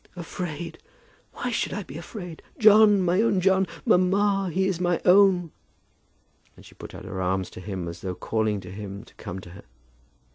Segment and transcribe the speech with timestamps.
[0.15, 0.79] "Afraid!
[1.33, 2.41] Why should I be afraid?
[2.57, 3.01] John!
[3.03, 3.67] My own John!
[3.85, 5.51] Mamma, he is my own."
[6.55, 9.37] And she put out her arms to him, as though calling to him to come
[9.41, 9.63] to her.